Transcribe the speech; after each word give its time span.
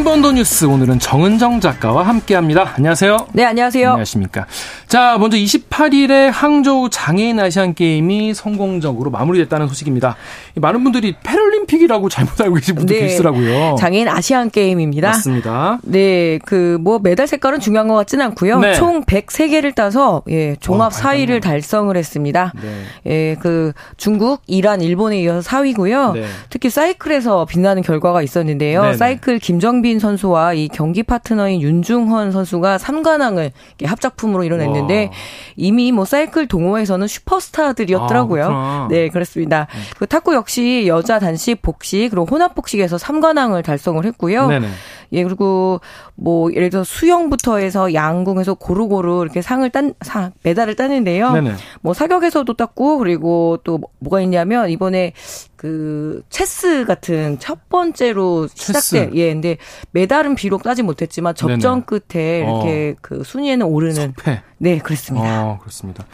한 0.00 0.04
번 0.04 0.22
더 0.22 0.32
뉴스 0.32 0.64
오늘은 0.64 0.98
정은정 0.98 1.60
작가와 1.60 2.06
함께합니다. 2.08 2.72
안녕하세요. 2.76 3.26
네, 3.34 3.44
안녕하세요. 3.44 3.86
안녕하십니까. 3.90 4.46
자, 4.88 5.18
먼저 5.18 5.36
28일에 5.36 6.30
항저우 6.30 6.88
장애인 6.88 7.38
아시안 7.38 7.74
게임이 7.74 8.32
성공적으로 8.32 9.10
마무리됐다는 9.10 9.68
소식입니다. 9.68 10.16
많은 10.60 10.82
분들이 10.82 11.14
패럴림픽이라고 11.22 12.08
잘못 12.08 12.40
알고 12.40 12.54
계신 12.56 12.74
분도 12.74 12.92
네, 12.94 13.00
계시더라고요. 13.00 13.76
장애인 13.78 14.08
아시안 14.08 14.50
게임입니다. 14.50 15.08
맞습니다. 15.08 15.78
네, 15.84 16.38
그 16.44 16.80
뭐 16.80 16.98
메달 16.98 17.26
색깔은 17.26 17.60
중요한 17.60 17.88
것 17.88 17.94
같지는 17.94 18.24
않고요. 18.26 18.58
네. 18.58 18.74
총 18.74 19.04
103개를 19.04 19.74
따서 19.74 20.22
예, 20.28 20.56
종합 20.56 20.86
어, 20.92 20.96
4위를 20.96 21.40
달성을 21.40 21.94
했습니다. 21.96 22.52
네. 22.60 22.82
예, 23.06 23.36
그 23.40 23.72
중국, 23.96 24.42
이란, 24.46 24.80
일본에 24.80 25.20
이어서 25.20 25.48
4위고요. 25.48 26.14
네. 26.14 26.24
특히 26.48 26.70
사이클에서 26.70 27.44
빛나는 27.46 27.82
결과가 27.82 28.22
있었는데요. 28.22 28.82
네네. 28.82 28.96
사이클 28.96 29.38
김정빈 29.38 29.98
선수와 29.98 30.54
이 30.54 30.68
경기 30.68 31.02
파트너인 31.02 31.60
윤중헌 31.60 32.32
선수가 32.32 32.78
3관왕을 32.78 33.50
합작품으로 33.84 34.44
이뤄냈는데 34.44 35.04
와. 35.04 35.10
이미 35.56 35.92
뭐 35.92 36.04
사이클 36.04 36.48
동호회에서는 36.48 37.06
슈퍼스타들이었더라고요. 37.06 38.48
아, 38.50 38.88
네, 38.90 39.08
그렇습니다. 39.08 39.66
네. 39.72 39.80
그 39.98 40.06
탁구 40.06 40.34
역시 40.34 40.49
여자 40.86 41.18
단식 41.18 41.62
복식 41.62 42.10
그리고 42.10 42.26
혼합 42.26 42.54
복식에서 42.54 42.96
3관왕을 42.96 43.64
달성을 43.64 44.04
했고요. 44.04 44.48
네네. 44.48 44.68
예, 45.12 45.24
그리고 45.24 45.80
뭐 46.14 46.52
예를 46.52 46.70
들어 46.70 46.84
수영부터 46.84 47.58
해서 47.58 47.92
양궁에서 47.92 48.54
고루고루 48.54 49.22
이렇게 49.22 49.42
상을 49.42 49.68
딴, 49.70 49.94
상, 50.02 50.32
메달을 50.42 50.76
따는데요. 50.76 51.32
네네. 51.32 51.54
뭐 51.80 51.94
사격에서도 51.94 52.52
땄고 52.54 52.98
그리고 52.98 53.58
또 53.64 53.80
뭐가 53.98 54.20
있냐면 54.20 54.70
이번에 54.70 55.12
그 55.56 56.22
체스 56.30 56.84
같은 56.86 57.38
첫 57.38 57.68
번째로 57.68 58.48
시작된 58.54 59.14
예, 59.14 59.32
근데 59.32 59.56
메달은 59.90 60.34
비록 60.34 60.62
따지 60.62 60.82
못했지만 60.82 61.34
접전 61.34 61.84
네네. 61.84 61.84
끝에 61.86 62.38
이렇게 62.38 62.94
어. 62.96 62.98
그 63.02 63.24
순위에는 63.24 63.66
오르는 63.66 64.12
석패. 64.16 64.42
네, 64.58 64.78
그렇습니다. 64.78 65.44
어, 65.44 65.58
그렇습니다. 65.58 66.06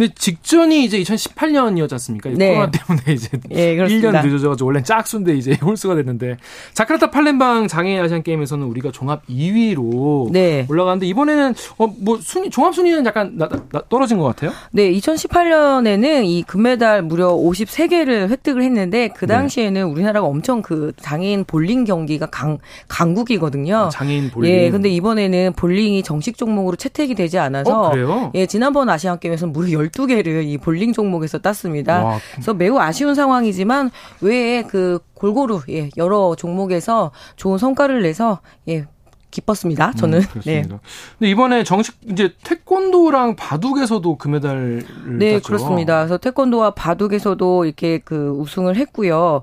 근데 0.00 0.14
직전이 0.16 0.82
이제 0.82 0.98
2018년이었지 1.02 1.92
않습니까? 1.92 2.30
네. 2.30 2.54
코로나 2.54 2.70
때문에 2.70 3.12
이제 3.12 3.28
예, 3.50 3.76
1년 3.76 4.24
늦어져가지고 4.24 4.66
원래 4.66 4.82
짝수인데 4.82 5.34
이제 5.34 5.58
홀수가 5.60 5.96
됐는데 5.96 6.38
자카르타 6.72 7.10
팔렘방 7.10 7.68
장애인 7.68 8.00
아시안 8.00 8.22
게임에서는 8.22 8.66
우리가 8.66 8.92
종합 8.92 9.26
2위로 9.26 10.32
네. 10.32 10.64
올라가는데 10.70 11.06
이번에는 11.06 11.54
어 11.76 11.90
뭐 12.00 12.18
순위 12.22 12.48
종합 12.48 12.74
순위는 12.74 13.04
약간 13.04 13.32
나, 13.36 13.46
나, 13.70 13.82
떨어진 13.90 14.16
것 14.16 14.24
같아요? 14.24 14.52
네, 14.70 14.90
2018년에는 14.92 16.24
이 16.24 16.44
금메달 16.44 17.02
무려 17.02 17.28
53개를 17.32 18.30
획득을 18.30 18.62
했는데 18.62 19.08
그 19.08 19.26
네. 19.26 19.34
당시에는 19.34 19.74
네. 19.74 19.82
우리나라가 19.82 20.26
엄청 20.26 20.62
그 20.62 20.92
장애인 21.00 21.44
볼링 21.44 21.84
경기가 21.84 22.26
강 22.26 22.56
강국이거든요. 22.88 23.76
아, 23.76 23.88
장애인 23.90 24.30
볼링. 24.30 24.50
예, 24.50 24.70
근데 24.70 24.88
이번에는 24.88 25.52
볼링이 25.56 26.02
정식 26.02 26.38
종목으로 26.38 26.76
채택이 26.76 27.14
되지 27.14 27.38
않아서 27.38 27.88
어, 27.88 27.90
그래요? 27.90 28.30
예, 28.34 28.46
지난번 28.46 28.88
아시안 28.88 29.18
게임에서는 29.18 29.52
무려 29.52 29.89
12개를 29.92 30.44
이 30.44 30.58
볼링 30.58 30.92
종목에서 30.92 31.38
땄습니다. 31.38 32.04
와. 32.04 32.18
그래서 32.32 32.54
매우 32.54 32.78
아쉬운 32.78 33.14
상황이지만 33.14 33.90
왜그 34.20 35.00
골고루 35.14 35.62
예, 35.68 35.90
여러 35.96 36.34
종목에서 36.36 37.10
좋은 37.36 37.58
성과를 37.58 38.02
내서 38.02 38.40
예, 38.68 38.86
기뻤습니다. 39.30 39.92
저는. 39.92 40.20
음, 40.20 40.40
네. 40.44 40.62
근데 40.62 41.30
이번에 41.30 41.64
정식 41.64 41.96
이제 42.08 42.34
태권도랑 42.42 43.36
바둑에서도 43.36 44.16
금메달을 44.16 44.82
네, 45.18 45.34
땄죠. 45.34 45.46
그렇습니다. 45.46 45.98
그래서 45.98 46.18
태권도와 46.18 46.72
바둑에서도 46.72 47.64
이렇게 47.64 47.98
그 47.98 48.30
우승을 48.30 48.76
했고요. 48.76 49.42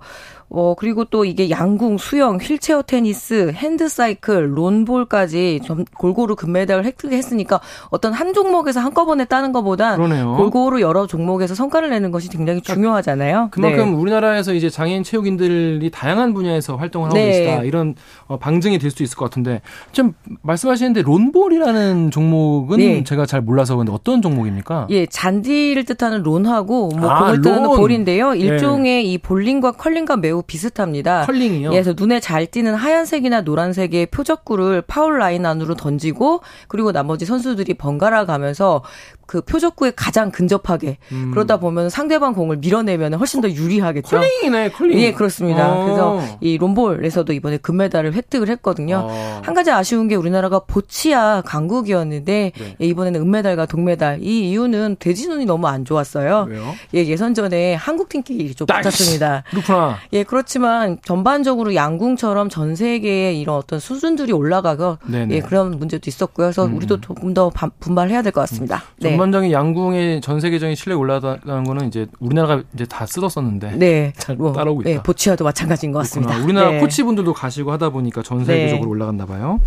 어, 0.50 0.76
그리고 0.78 1.04
또 1.06 1.26
이게 1.26 1.50
양궁, 1.50 1.98
수영, 1.98 2.38
휠체어 2.38 2.82
테니스, 2.82 3.52
핸드사이클, 3.54 4.58
론볼까지 4.58 5.60
좀 5.64 5.84
골고루 5.98 6.36
금메달을 6.36 6.86
획득했으니까 6.86 7.60
어떤 7.90 8.14
한 8.14 8.34
종목에서 8.34 8.80
한꺼번에 8.80 9.26
따는 9.26 9.52
것보다 9.52 9.98
그러네요. 9.98 10.36
골고루 10.38 10.80
여러 10.82 11.06
종목에서 11.06 11.54
성과를 11.54 11.90
내는 11.90 12.12
것이 12.12 12.30
굉장히 12.30 12.62
그러니까 12.62 12.74
중요하잖아요. 12.74 13.50
그만큼 13.52 13.92
네. 13.92 13.98
우리나라에서 13.98 14.54
이제 14.54 14.70
장애인 14.70 15.04
체육인들이 15.04 15.90
다양한 15.92 16.34
분야에서 16.34 16.78
활동을 16.78 17.10
하고 17.10 17.18
네. 17.18 17.26
계시다. 17.28 17.64
이런 17.64 17.96
어, 18.28 18.38
방증이 18.38 18.80
될 18.80 18.90
수도 18.90 19.04
있을 19.04 19.18
것 19.18 19.26
같은데 19.26 19.62
좀 19.92 20.14
말씀하시는데 20.44 21.02
론볼이라는 21.02 22.12
종목은 22.12 22.78
네. 22.78 23.04
제가 23.04 23.26
잘 23.26 23.42
몰라서 23.42 23.76
근데 23.76 23.92
어떤 23.92 24.22
종목입니까? 24.22 24.88
예, 24.92 25.06
잔디를 25.06 25.84
뜻하는 25.84 26.24
lawn하고 26.24 26.90
뭐 26.96 27.10
아, 27.10 27.20
공을 27.26 27.42
뜻하는 27.42 27.76
ball인데요. 27.76 28.32
네. 28.32 28.40
일종의 28.40 29.12
이 29.12 29.18
볼링과 29.18 29.74
컬링과 29.74 30.18
매우 30.18 30.37
매우 30.38 30.44
비슷합니다. 30.44 31.26
컬링이요? 31.26 31.70
예, 31.70 31.82
그래서 31.82 31.94
눈에 31.98 32.20
잘 32.20 32.46
띄는 32.46 32.76
하얀색이나 32.76 33.42
노란색의 33.42 34.08
표적구를 34.08 34.84
파울 34.84 35.18
라인 35.20 35.46
안으로 35.46 35.76
던지고 35.76 36.42
그리고 36.68 36.92
나머지 36.92 37.26
선수들이 37.26 37.74
번갈아 37.74 38.26
가면서 38.26 38.84
그 39.26 39.42
표적구에 39.42 39.92
가장 39.92 40.32
근접하게 40.32 40.98
음. 41.12 41.32
그러다 41.34 41.58
보면 41.58 41.90
상대방 41.90 42.34
공을 42.34 42.58
밀어내면 42.58 43.16
훨씬 43.16 43.42
더 43.42 43.50
유리하겠죠. 43.50 44.18
컬링이네, 44.18 44.72
컬링. 44.72 45.00
예, 45.00 45.12
그렇습니다. 45.12 45.74
어. 45.74 45.84
그래서 45.84 46.38
이 46.40 46.58
롬볼에서도 46.58 47.34
이번에 47.34 47.58
금메달을 47.58 48.14
획득을 48.14 48.48
했거든요. 48.50 49.06
어. 49.10 49.42
한 49.44 49.54
가지 49.54 49.70
아쉬운 49.70 50.08
게 50.08 50.16
우리나라가 50.16 50.60
보치아 50.60 51.42
강국이었는데 51.46 52.52
네. 52.58 52.76
예, 52.80 52.86
이번에는 52.86 53.20
은메달과 53.22 53.66
동메달. 53.66 54.20
이 54.22 54.50
이유는 54.50 54.96
대진운이 55.00 55.46
너무 55.46 55.68
안 55.68 55.84
좋았어요. 55.84 56.48
왜요? 56.50 56.76
예, 56.96 57.06
예선전에 57.06 57.76
한국 57.76 58.08
팀끼리 58.08 58.56
좀 58.56 58.66
붙었습니다. 58.66 59.44
그렇구나. 59.50 59.98
예, 60.14 60.24
그렇지만 60.28 60.98
전반적으로 61.04 61.74
양궁처럼 61.74 62.50
전 62.50 62.76
세계의 62.76 63.40
이런 63.40 63.56
어떤 63.56 63.80
수준들이 63.80 64.32
올라가고 64.34 64.98
예, 65.32 65.40
그런 65.40 65.72
문제도 65.72 66.02
있었고요. 66.08 66.48
그래서 66.48 66.66
음. 66.66 66.76
우리도 66.76 67.02
조금 67.02 67.34
더 67.34 67.50
분발해야 67.80 68.22
될 68.22 68.32
것 68.32 68.42
같습니다. 68.42 68.78
음. 68.78 68.94
네. 69.00 69.10
전반적인 69.10 69.52
양궁의 69.52 70.22
전 70.22 70.40
세계적인 70.40 70.76
실력 70.76 71.00
올라가는 71.00 71.64
거는 71.64 71.88
이제 71.88 72.08
우리나라가 72.20 72.62
이제 72.74 72.86
다 72.86 73.06
쓰었었는데 73.06 73.72
네. 73.78 74.14
잘 74.18 74.36
뭐, 74.36 74.54
따라오고 74.54 74.82
있다. 74.82 74.90
네, 74.90 75.02
보치아도 75.02 75.44
마찬가지인 75.46 75.92
것 75.92 76.00
같습니다. 76.00 76.34
그렇구나. 76.34 76.46
우리나라 76.46 76.72
네. 76.72 76.80
코치분들도 76.82 77.34
가시고 77.34 77.72
하다 77.72 77.90
보니까 77.90 78.22
전 78.22 78.44
세계적으로 78.46 78.86
네. 78.86 78.92
올라갔나 78.92 79.26
봐요. 79.26 79.60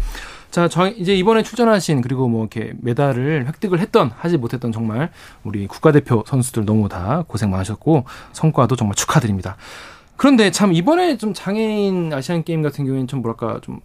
자, 0.50 0.66
저 0.68 0.88
이제 0.88 1.14
이번에 1.14 1.42
출전하신 1.44 2.00
그리고 2.00 2.28
뭐 2.28 2.40
이렇게 2.42 2.72
메달을 2.80 3.46
획득을 3.46 3.78
했던 3.78 4.10
하지 4.16 4.36
못했던 4.36 4.72
정말 4.72 5.10
우리 5.44 5.66
국가대표 5.68 6.24
선수들 6.26 6.64
너무 6.64 6.88
다 6.88 7.24
고생 7.28 7.50
많으셨고 7.50 8.04
성과도 8.32 8.74
정말 8.74 8.96
축하드립니다. 8.96 9.56
그런데 10.20 10.50
참 10.50 10.74
이번에 10.74 11.16
좀 11.16 11.32
장애인 11.32 12.12
아시안 12.12 12.44
게임 12.44 12.60
같은 12.60 12.84
경우에는 12.84 13.06
좀 13.06 13.22
뭐랄까 13.22 13.58
좀 13.62 13.80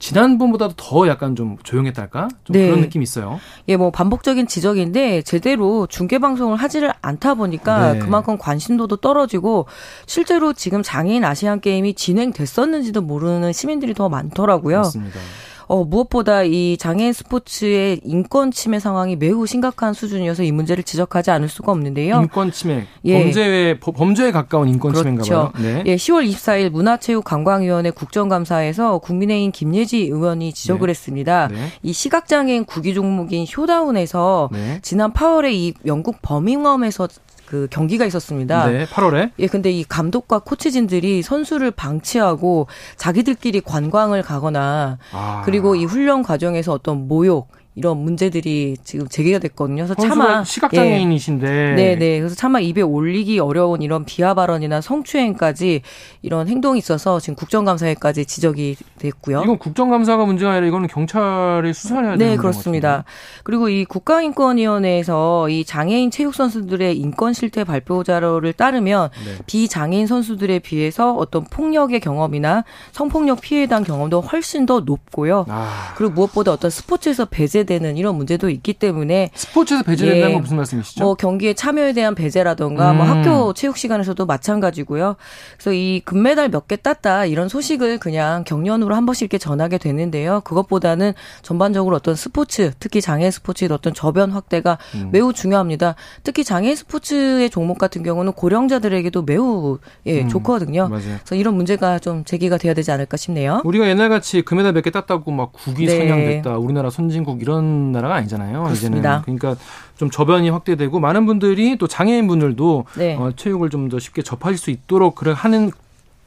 지난번보다도 0.00 0.74
더 0.76 1.06
약간 1.06 1.36
좀 1.36 1.56
조용했달까? 1.62 2.26
좀 2.42 2.54
네. 2.54 2.66
그런 2.66 2.80
느낌이 2.80 3.04
있어요. 3.04 3.38
예, 3.68 3.76
뭐 3.76 3.92
반복적인 3.92 4.48
지적인데 4.48 5.22
제대로 5.22 5.86
중계 5.86 6.18
방송을 6.18 6.56
하지를 6.56 6.92
않다 7.00 7.34
보니까 7.34 7.92
네. 7.92 7.98
그만큼 8.00 8.38
관심도도 8.38 8.96
떨어지고 8.96 9.66
실제로 10.06 10.52
지금 10.52 10.82
장애인 10.82 11.24
아시안 11.24 11.60
게임이 11.60 11.94
진행됐었는지도 11.94 13.02
모르는 13.02 13.52
시민들이 13.52 13.94
더 13.94 14.08
많더라고요. 14.08 14.78
맞습니다. 14.78 15.20
어, 15.68 15.84
무엇보다 15.84 16.44
이 16.44 16.76
장애인 16.78 17.12
스포츠의 17.12 18.00
인권 18.04 18.50
침해 18.50 18.78
상황이 18.78 19.16
매우 19.16 19.46
심각한 19.46 19.94
수준이어서 19.94 20.44
이 20.44 20.52
문제를 20.52 20.84
지적하지 20.84 21.30
않을 21.32 21.48
수가 21.48 21.72
없는데요. 21.72 22.20
인권 22.22 22.52
침해. 22.52 22.86
예. 23.04 23.22
범죄에 23.22 23.80
범죄에 23.80 24.30
가까운 24.30 24.68
인권 24.68 24.92
그렇죠. 24.92 25.02
침해인가 25.02 25.52
봐요. 25.52 25.52
네. 25.60 25.82
예, 25.86 25.96
10월 25.96 26.28
24일 26.28 26.70
문화체육관광위원회 26.70 27.90
국정감사에서 27.90 28.98
국민의힘 28.98 29.50
김예지 29.52 30.02
의원이 30.04 30.52
지적을 30.52 30.86
네. 30.86 30.90
했습니다. 30.90 31.48
네. 31.48 31.72
이 31.82 31.92
시각장애인 31.92 32.64
구기 32.64 32.94
종목인 32.94 33.44
쇼다운에서 33.46 34.50
네. 34.52 34.78
지난 34.82 35.12
8월에 35.12 35.52
이 35.52 35.74
영국 35.84 36.22
버밍엄에서 36.22 37.08
그 37.46 37.68
경기가 37.70 38.04
있었습니다. 38.04 38.66
네, 38.66 38.84
8월에. 38.86 39.30
예, 39.38 39.46
근데 39.46 39.70
이 39.70 39.84
감독과 39.84 40.40
코치진들이 40.40 41.22
선수를 41.22 41.70
방치하고 41.70 42.66
자기들끼리 42.96 43.60
관광을 43.60 44.22
가거나 44.22 44.98
아. 45.12 45.42
그리고 45.44 45.74
이 45.74 45.84
훈련 45.84 46.22
과정에서 46.22 46.72
어떤 46.72 47.08
모욕 47.08 47.48
이런 47.76 47.98
문제들이 47.98 48.78
지금 48.84 49.06
제기가 49.06 49.38
됐거든요. 49.38 49.84
그래서 49.84 49.94
차마 49.94 50.42
시각장애인이신데, 50.42 51.46
예. 51.46 51.74
네, 51.74 51.96
네. 51.96 52.18
그래서 52.18 52.34
차마 52.34 52.58
입에 52.58 52.80
올리기 52.80 53.38
어려운 53.38 53.82
이런 53.82 54.06
비하 54.06 54.32
발언이나 54.32 54.80
성추행까지 54.80 55.82
이런 56.22 56.48
행동이 56.48 56.78
있어서 56.78 57.20
지금 57.20 57.34
국정감사에까지 57.34 58.24
지적이 58.24 58.76
됐고요. 58.98 59.42
이건 59.44 59.58
국정감사가 59.58 60.24
문제가 60.24 60.52
아니라 60.52 60.66
이거는 60.68 60.88
경찰이 60.88 61.74
수사해야 61.74 62.16
되는 62.16 62.18
네, 62.18 62.36
그렇습니다. 62.36 63.04
그리고 63.44 63.68
이 63.68 63.84
국가인권위원회에서 63.84 65.50
이 65.50 65.62
장애인 65.66 66.10
체육 66.10 66.34
선수들의 66.34 66.96
인권 66.96 67.34
실태 67.34 67.62
발표 67.62 68.02
자료를 68.02 68.54
따르면 68.54 69.10
네. 69.12 69.42
비장애인 69.44 70.06
선수들에 70.06 70.60
비해서 70.60 71.12
어떤 71.12 71.44
폭력의 71.44 72.00
경험이나 72.00 72.64
성폭력 72.92 73.42
피해에 73.42 73.66
대한 73.66 73.84
경험도 73.84 74.22
훨씬 74.22 74.64
더 74.64 74.80
높고요. 74.80 75.44
아. 75.48 75.92
그리고 75.94 76.14
무엇보다 76.14 76.52
어떤 76.52 76.70
스포츠에서 76.70 77.26
배제 77.26 77.65
배제되는 77.66 77.96
이런 77.96 78.14
문제도 78.16 78.48
있기 78.48 78.74
때문에 78.74 79.30
스포츠에서 79.34 79.82
배제된다는 79.82 80.28
예, 80.28 80.32
건 80.32 80.42
무슨 80.42 80.56
말씀이시죠? 80.56 81.04
뭐 81.04 81.14
경기에 81.14 81.52
참여에 81.54 81.92
대한 81.92 82.14
배제라던가 82.14 82.92
뭐 82.92 83.04
음. 83.04 83.06
뭐 83.06 83.06
학교 83.06 83.52
체육 83.52 83.76
시간에서도 83.76 84.24
마찬가지고요. 84.24 85.16
그래서 85.56 85.72
이 85.72 86.00
금메달 86.04 86.48
몇 86.50 86.66
개 86.66 86.74
땄다 86.74 87.26
이런 87.26 87.48
소식을 87.48 87.98
그냥 87.98 88.42
경련으로 88.42 88.96
한 88.96 89.06
번씩 89.06 89.22
이렇게 89.22 89.38
전하게 89.38 89.78
되는데요. 89.78 90.40
그것보다는 90.40 91.12
전반적으로 91.42 91.94
어떤 91.94 92.16
스포츠, 92.16 92.72
특히 92.80 93.00
장애 93.00 93.30
스포츠의 93.30 93.70
어떤 93.72 93.94
저변 93.94 94.32
확대가 94.32 94.78
음. 94.96 95.10
매우 95.12 95.32
중요합니다. 95.32 95.94
특히 96.24 96.42
장애 96.42 96.74
스포츠의 96.74 97.50
종목 97.50 97.78
같은 97.78 98.02
경우는 98.02 98.32
고령자들에게도 98.32 99.22
매우 99.22 99.78
예, 100.06 100.22
음. 100.22 100.28
좋거든요. 100.28 100.88
맞아요. 100.88 101.18
그래서 101.24 101.34
이런 101.36 101.54
문제가 101.54 102.00
좀 102.00 102.24
제기가 102.24 102.58
돼야 102.58 102.74
되지 102.74 102.90
않을까 102.90 103.16
싶네요. 103.16 103.60
우리가 103.64 103.88
옛날 103.88 104.08
같이 104.08 104.42
금메달 104.42 104.72
몇 104.72 104.82
개 104.86 104.90
땄다고 104.90 105.30
막 105.30 105.52
국위 105.52 105.86
네. 105.86 105.98
선양됐다. 105.98 106.58
우리나라 106.58 106.90
선진국 106.90 107.42
이런 107.42 107.55
나라가 107.62 108.14
아니잖아요. 108.16 108.62
그렇습니다. 108.64 109.22
이제는 109.24 109.38
그러니까 109.38 109.62
좀 109.96 110.10
저변이 110.10 110.50
확대되고 110.50 110.98
많은 111.00 111.26
분들이 111.26 111.76
또 111.78 111.86
장애인 111.86 112.26
분들도 112.26 112.84
네. 112.98 113.16
어, 113.16 113.32
체육을 113.34 113.70
좀 113.70 113.88
더 113.88 113.98
쉽게 113.98 114.22
접하실 114.22 114.58
수 114.58 114.70
있도록 114.70 115.14
그래 115.14 115.32
하는 115.36 115.70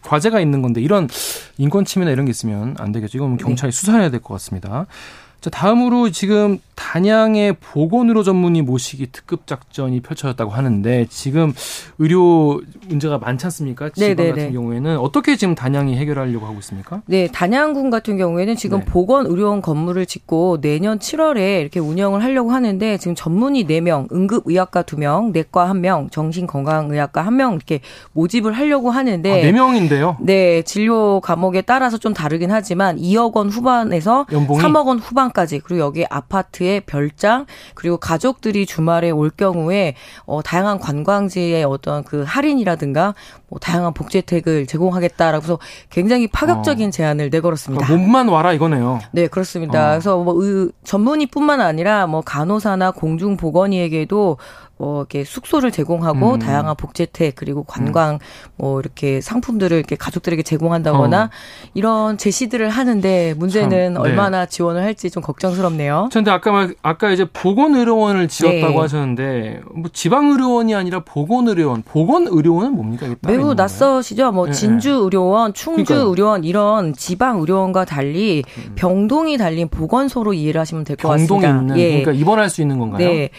과제가 0.04 0.40
있는 0.40 0.62
건데 0.62 0.80
이런 0.81 1.10
인권 1.58 1.84
침해나 1.84 2.12
이런 2.12 2.26
게 2.26 2.30
있으면 2.30 2.76
안 2.80 2.92
되겠죠. 2.94 3.18
이건 3.18 3.36
경찰이 3.38 3.72
네. 3.72 3.76
수사해야 3.78 4.10
될 4.10 4.22
것 4.22 4.34
같습니다. 4.36 4.86
자, 5.41 5.50
다음으로 5.50 6.09
지금 6.12 6.59
단양의 6.75 7.57
보건의료 7.59 8.24
전문의 8.24 8.62
모시기 8.62 9.07
특급 9.12 9.47
작전이 9.47 10.01
펼쳐졌다고 10.01 10.51
하는데 10.51 11.06
지금 11.09 11.53
의료 11.97 12.62
문제가 12.88 13.18
많지 13.19 13.45
않습니까? 13.45 13.89
지방 13.89 14.15
네네네. 14.15 14.30
같은 14.30 14.53
경우에는 14.53 14.97
어떻게 14.97 15.36
지금 15.36 15.56
단양이 15.56 15.97
해결하려고 15.97 16.45
하고 16.45 16.57
있습니까? 16.59 17.01
네, 17.06 17.27
단양군 17.27 17.89
같은 17.89 18.18
경우에는 18.18 18.56
지금 18.56 18.80
네. 18.80 18.86
보건 18.86 19.27
의료원 19.27 19.62
건물을 19.62 20.06
짓고 20.06 20.59
내년 20.62 21.00
7월에 21.00 21.62
이렇게 21.62 21.80
운영을 21.80 22.24
하려고 22.24 22.51
하는데 22.51 22.97
지금 22.97 23.15
전문의 23.15 23.65
4명, 23.65 24.12
응급 24.13 24.44
의학과 24.45 24.83
2명, 24.83 25.31
내과 25.31 25.68
1명, 25.68 26.12
정신 26.12 26.47
건강 26.47 26.92
의학과 26.92 27.24
1명 27.25 27.56
이렇게 27.56 27.81
모집을 28.13 28.53
하려고 28.53 28.89
하는데 28.89 29.31
아, 29.31 29.51
4명인데요? 29.51 30.15
네, 30.21 30.63
진료 30.63 31.19
과목에 31.21 31.62
따라서 31.62 31.97
좀 31.97 32.13
다르긴 32.13 32.51
하지만 32.51 32.97
2억 32.97 33.35
원 33.35 33.50
후반에서 33.50 34.25
연봉이? 34.31 34.62
3억 34.62 34.85
원 34.88 35.00
후반 35.00 35.29
까지 35.31 35.60
그리고 35.60 35.81
여기 35.81 36.06
아파트에 36.10 36.80
별장 36.81 37.46
그리고 37.76 37.98
가족들이 37.98 38.66
주말에 38.66 39.12
올 39.12 39.30
경우에 39.30 39.96
어, 40.26 40.42
다양한 40.42 40.80
관광지의 40.80 41.64
어떤 41.64 42.04
그 42.04 42.24
할인이라든가 42.26 43.14
뭐 43.48 43.60
다양한 43.60 43.94
복지 43.94 44.20
혜택을 44.20 44.66
제공하겠다라고 44.68 45.44
해서 45.44 45.60
굉장히 45.90 46.28
파격적인 46.28 46.88
어. 46.88 46.92
제안을 46.92 47.30
내걸었습니다. 47.30 47.86
아, 47.86 47.90
몸만 47.90 48.28
와라 48.30 48.54
이거네요. 48.54 49.00
네, 49.12 49.28
그렇습니다. 49.28 49.88
어. 49.88 49.92
그래서 49.92 50.18
뭐 50.18 50.34
의, 50.44 50.70
전문의뿐만 50.84 51.62
아니라 51.62 52.08
뭐 52.08 52.22
간호사나 52.22 52.92
공중보건의에게도 52.92 54.38
뭐 54.80 55.02
이렇게 55.02 55.26
숙소를 55.26 55.72
제공하고 55.72 56.36
음. 56.36 56.40
다양한 56.40 56.74
복지 56.78 57.04
혜택 57.04 57.36
그리고 57.36 57.64
관광 57.64 58.14
음. 58.14 58.20
뭐 58.56 58.80
이렇게 58.80 59.20
상품들을 59.20 59.76
이렇게 59.78 59.98
가족들에게 59.98 60.42
제공한다거나 60.42 61.24
어. 61.26 61.30
이런 61.74 62.18
제시들을 62.18 62.70
하는데 62.70 63.34
문제는 63.38 63.94
참, 63.96 64.02
네. 64.04 64.10
얼마나 64.10 64.46
지원을 64.46 64.81
할지 64.81 65.12
좀 65.12 65.22
걱정스럽네요. 65.22 66.08
그런데 66.12 66.31
아까 66.31 66.70
아까 66.81 67.12
이제 67.12 67.26
보건 67.31 67.76
의료원을 67.76 68.30
지었다고 68.30 68.74
네. 68.74 68.78
하셨는데 68.80 69.62
뭐 69.76 69.90
지방 69.92 70.30
의료원이 70.31 70.74
아니라 70.74 71.02
보건 71.04 71.50
의료원, 71.50 71.84
보건 71.84 72.28
의료원은 72.30 72.72
뭡니까? 72.74 73.08
매우 73.28 73.54
낯서시죠? 73.54 74.31
뭐 74.31 74.46
네, 74.46 74.52
네. 74.54 74.58
진주 74.58 74.92
의료원, 74.92 75.54
충주의료원 75.54 76.46
이런 76.46 76.94
지방 76.94 77.42
의료원과 77.42 77.84
달리 77.84 78.44
음. 78.58 78.72
병동이 78.76 79.38
달린 79.38 79.68
보건소로 79.68 80.34
이해를 80.34 80.62
하시면 80.62 80.86
될 80.86 80.96
것 80.96 81.10
같습니다. 81.10 81.36
병동이 81.36 81.60
있는 81.62 81.78
예. 81.78 81.90
그러니까 82.02 82.12
입원할 82.14 82.50
수 82.50 82.62
있는 82.62 82.80
건가요? 82.80 83.06
네. 83.06 83.30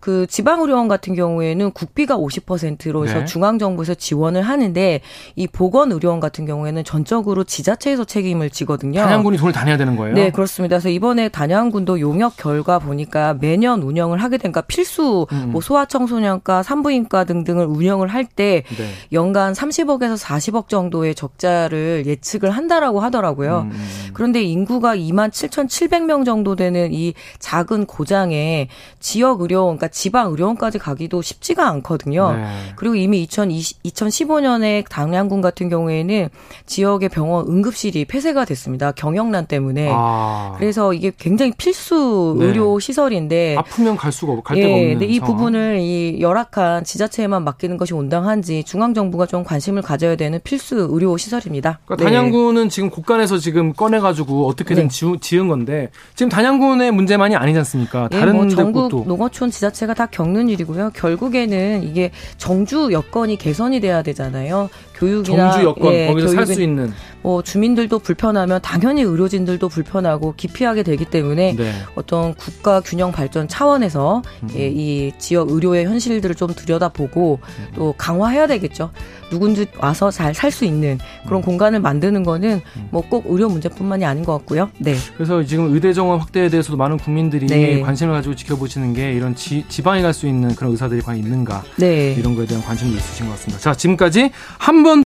그 0.00 0.26
지방의료원 0.26 0.88
같은 0.88 1.14
경우에는 1.14 1.72
국비가 1.72 2.16
50%로 2.16 3.04
해서 3.04 3.20
네. 3.20 3.24
중앙정부에서 3.26 3.94
지원을 3.94 4.42
하는데 4.42 5.00
이 5.36 5.46
보건의료원 5.46 6.20
같은 6.20 6.46
경우에는 6.46 6.84
전적으로 6.84 7.44
지자체에서 7.44 8.04
책임을 8.04 8.48
지거든요. 8.48 9.00
단양군이 9.00 9.36
돈을 9.36 9.52
다 9.52 9.64
내야 9.64 9.76
되는 9.76 9.96
거예요? 9.96 10.14
네, 10.14 10.30
그렇습니다. 10.30 10.76
그래서 10.76 10.88
이번에 10.88 11.28
단양군도 11.28 12.00
용역 12.00 12.38
결과 12.38 12.78
보니까 12.78 13.34
매년 13.34 13.82
운영을 13.82 14.22
하게 14.22 14.38
되니까 14.38 14.62
필수 14.62 15.26
음. 15.32 15.50
뭐 15.52 15.60
소아청소년과 15.60 16.62
산부인과 16.62 17.24
등등을 17.24 17.66
운영을 17.66 18.08
할때 18.08 18.62
네. 18.76 18.88
연간 19.12 19.52
30억에서 19.52 20.18
40억 20.18 20.68
정도의 20.68 21.14
적자를 21.14 22.04
예측을 22.06 22.50
한다라고 22.50 23.00
하더라고요. 23.00 23.68
음. 23.70 24.10
그런데 24.14 24.42
인구가 24.42 24.96
2만 24.96 25.30
7,700명 25.30 26.24
정도 26.24 26.56
되는 26.56 26.94
이 26.94 27.12
작은 27.38 27.84
고장에 27.84 28.68
지역 28.98 29.42
의료 29.42 29.64
그러니까 29.64 29.89
지방 29.90 30.30
의료원까지 30.30 30.78
가기도 30.78 31.22
쉽지가 31.22 31.68
않거든요. 31.68 32.32
네. 32.32 32.46
그리고 32.76 32.94
이미 32.94 33.22
2020, 33.22 33.82
2015년에 33.82 34.84
당양군 34.88 35.40
같은 35.40 35.68
경우에는 35.68 36.28
지역의 36.66 37.08
병원 37.08 37.46
응급실이 37.48 38.04
폐쇄가 38.06 38.44
됐습니다. 38.44 38.92
경영난 38.92 39.46
때문에. 39.46 39.90
아. 39.92 40.54
그래서 40.58 40.92
이게 40.94 41.12
굉장히 41.18 41.52
필수 41.56 42.36
네. 42.38 42.46
의료 42.46 42.78
시설인데 42.78 43.56
아프면 43.58 43.96
갈 43.96 44.12
수가 44.12 44.32
없, 44.32 44.44
갈 44.44 44.56
예, 44.56 44.62
데가 44.62 44.74
없는 44.74 44.90
근데 44.90 45.06
이 45.06 45.18
상황. 45.18 45.36
부분을 45.36 45.78
이 45.80 46.18
열악한 46.20 46.84
지자체에만 46.84 47.44
맡기는 47.44 47.76
것이 47.76 47.94
온당한지 47.94 48.64
중앙 48.64 48.94
정부가 48.94 49.26
좀 49.26 49.44
관심을 49.44 49.82
가져야 49.82 50.16
되는 50.16 50.40
필수 50.42 50.88
의료 50.90 51.16
시설입니다. 51.16 51.80
그러니까 51.84 52.04
네. 52.04 52.10
단양군은 52.16 52.68
지금 52.68 52.90
국간에서 52.90 53.38
지금 53.38 53.72
꺼내 53.72 53.98
가지고 54.00 54.46
어떻게든 54.48 54.88
네. 54.88 55.18
지은 55.20 55.48
건데 55.48 55.90
지금 56.14 56.30
단양군의 56.30 56.90
문제만이 56.92 57.36
아니지 57.36 57.58
않습니까? 57.58 58.08
다른 58.08 58.34
예, 58.34 58.38
뭐 58.38 58.48
전국 58.48 59.06
농어촌 59.06 59.50
지자체 59.50 59.79
자체가 59.80 59.94
다 59.94 60.06
겪는 60.06 60.48
일이고요. 60.48 60.90
결국에는 60.94 61.82
이게 61.82 62.10
정주 62.36 62.90
여건이 62.92 63.36
개선이 63.36 63.80
돼야 63.80 64.02
되잖아요. 64.02 64.68
교육이나 64.94 65.52
정주 65.52 65.66
여건 65.66 65.92
예, 65.94 66.06
거기서 66.08 66.28
살 66.28 66.46
수 66.46 66.60
있는 66.62 66.92
뭐 67.22 67.42
주민들도 67.42 67.98
불편하면 68.00 68.60
당연히 68.62 69.02
의료진들도 69.02 69.68
불편하고 69.68 70.34
기피하게 70.36 70.82
되기 70.82 71.04
때문에 71.04 71.54
네. 71.56 71.72
어떤 71.94 72.34
국가 72.34 72.80
균형 72.80 73.12
발전 73.12 73.46
차원에서 73.48 74.22
음. 74.42 74.48
예, 74.56 74.68
이 74.68 75.12
지역 75.18 75.50
의료의 75.50 75.86
현실들을 75.86 76.34
좀 76.34 76.52
들여다보고 76.54 77.38
음. 77.42 77.66
또 77.74 77.94
강화해야 77.96 78.46
되겠죠. 78.46 78.90
누군지 79.30 79.66
와서 79.78 80.10
잘 80.10 80.34
살 80.34 80.50
수 80.50 80.64
있는 80.64 80.98
그런 81.26 81.40
음. 81.40 81.42
공간을 81.44 81.80
만드는 81.80 82.22
거는 82.24 82.60
음. 82.76 82.88
뭐꼭 82.90 83.24
의료 83.28 83.48
문제뿐만이 83.48 84.04
아닌 84.04 84.24
것 84.24 84.36
같고요. 84.38 84.70
네. 84.78 84.94
그래서 85.16 85.42
지금 85.44 85.72
의대 85.74 85.92
정원 85.92 86.18
확대에 86.18 86.48
대해서도 86.48 86.76
많은 86.76 86.96
국민들이 86.98 87.46
네. 87.46 87.80
관심을 87.80 88.12
가지고 88.14 88.34
지켜보시는 88.34 88.92
게 88.94 89.12
이런 89.12 89.34
지, 89.34 89.64
지방에 89.68 90.02
갈 90.02 90.12
수 90.12 90.26
있는 90.26 90.54
그런 90.56 90.72
의사들이 90.72 91.02
과연 91.02 91.20
있는가 91.20 91.62
네. 91.76 92.14
이런 92.18 92.34
거에 92.34 92.44
대한 92.46 92.62
관심도 92.64 92.96
있으신 92.96 93.26
것 93.26 93.32
같습니다. 93.32 93.60
자 93.60 93.72
지금까지 93.74 94.30
한번 94.58 95.04